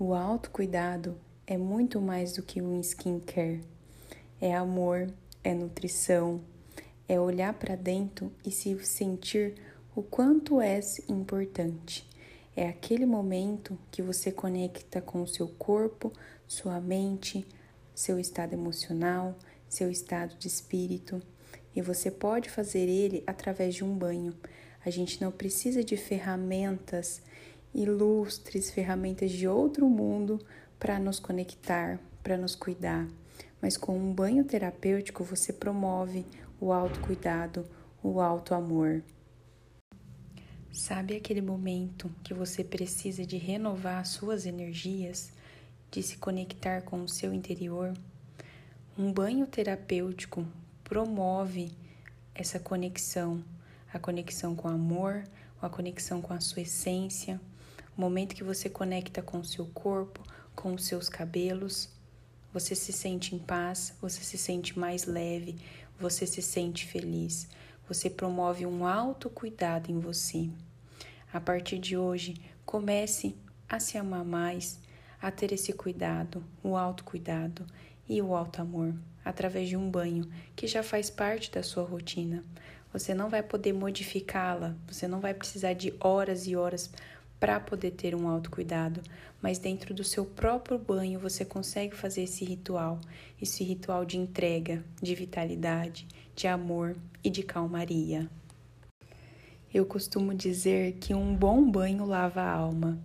[0.00, 3.64] O autocuidado é muito mais do que um skincare.
[4.40, 6.40] É amor, é nutrição,
[7.08, 9.56] é olhar para dentro e se sentir
[9.96, 12.08] o quanto és importante.
[12.54, 16.12] É aquele momento que você conecta com o seu corpo,
[16.46, 17.44] sua mente,
[17.92, 19.36] seu estado emocional,
[19.68, 21.20] seu estado de espírito.
[21.74, 24.32] E você pode fazer ele através de um banho.
[24.86, 27.20] A gente não precisa de ferramentas
[27.74, 30.40] ilustres, ferramentas de outro mundo
[30.78, 33.08] para nos conectar, para nos cuidar.
[33.60, 36.24] Mas com um banho terapêutico você promove
[36.60, 37.66] o autocuidado,
[38.02, 39.02] o auto amor.
[40.70, 45.32] Sabe aquele momento que você precisa de renovar suas energias,
[45.90, 47.94] de se conectar com o seu interior?
[48.96, 50.46] Um banho terapêutico
[50.84, 51.72] promove
[52.34, 53.42] essa conexão,
[53.92, 55.24] a conexão com o amor,
[55.60, 57.40] a conexão com a sua essência,
[58.00, 60.22] momento que você conecta com o seu corpo,
[60.54, 61.88] com os seus cabelos,
[62.52, 65.56] você se sente em paz, você se sente mais leve,
[65.98, 67.48] você se sente feliz.
[67.88, 70.48] Você promove um autocuidado em você.
[71.32, 73.34] A partir de hoje, comece
[73.68, 74.78] a se amar mais,
[75.20, 77.66] a ter esse cuidado, o autocuidado
[78.08, 78.94] e o alto amor
[79.28, 82.42] através de um banho que já faz parte da sua rotina.
[82.90, 86.90] Você não vai poder modificá-la, você não vai precisar de horas e horas
[87.38, 89.00] para poder ter um autocuidado,
[89.40, 93.00] mas dentro do seu próprio banho você consegue fazer esse ritual,
[93.40, 98.28] esse ritual de entrega, de vitalidade, de amor e de calmaria.
[99.72, 102.98] Eu costumo dizer que um bom banho lava a alma.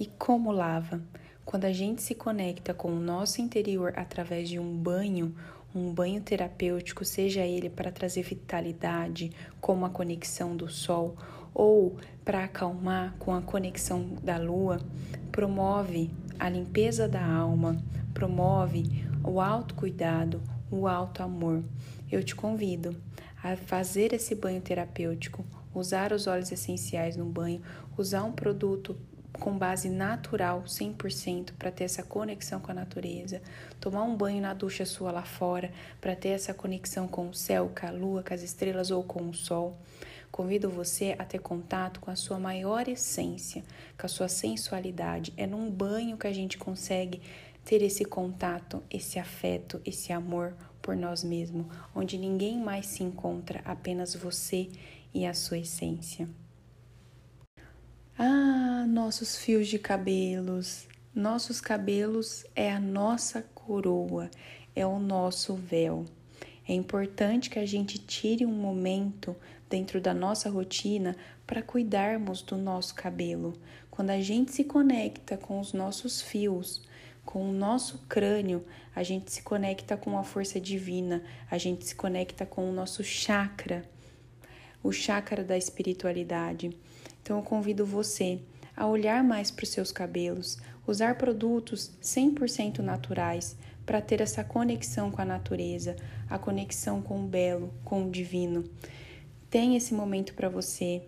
[0.00, 1.02] E como lava?
[1.44, 5.34] Quando a gente se conecta com o nosso interior através de um banho,
[5.74, 11.16] um banho terapêutico, seja ele para trazer vitalidade, como a conexão do sol,
[11.54, 14.80] ou para acalmar com a conexão da lua,
[15.30, 21.62] promove a limpeza da alma, promove o autocuidado, o alto amor.
[22.10, 22.96] Eu te convido
[23.42, 25.44] a fazer esse banho terapêutico,
[25.74, 27.62] usar os óleos essenciais no banho,
[27.96, 28.96] usar um produto
[29.42, 33.42] com base natural 100% para ter essa conexão com a natureza,
[33.80, 37.68] tomar um banho na ducha sua lá fora para ter essa conexão com o céu,
[37.76, 39.76] com a lua, com as estrelas ou com o sol.
[40.30, 43.64] Convido você a ter contato com a sua maior essência,
[43.98, 45.32] com a sua sensualidade.
[45.36, 47.20] É num banho que a gente consegue
[47.64, 53.60] ter esse contato, esse afeto, esse amor por nós mesmos, onde ninguém mais se encontra,
[53.64, 54.68] apenas você
[55.12, 56.28] e a sua essência.
[58.18, 60.86] Ah, nossos fios de cabelos.
[61.14, 64.30] Nossos cabelos é a nossa coroa,
[64.76, 66.04] é o nosso véu.
[66.68, 69.34] É importante que a gente tire um momento
[69.68, 73.54] dentro da nossa rotina para cuidarmos do nosso cabelo.
[73.90, 76.82] Quando a gente se conecta com os nossos fios,
[77.24, 81.94] com o nosso crânio, a gente se conecta com a força divina, a gente se
[81.94, 83.88] conecta com o nosso chakra,
[84.82, 86.76] o chakra da espiritualidade.
[87.22, 88.40] Então eu convido você
[88.76, 93.56] a olhar mais para os seus cabelos, usar produtos 100% naturais
[93.86, 95.96] para ter essa conexão com a natureza,
[96.28, 98.64] a conexão com o belo, com o divino.
[99.50, 101.02] Tem esse momento para você,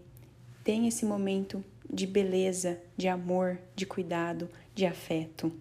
[0.62, 5.52] tem esse momento de beleza, de amor, de cuidado, de afeto.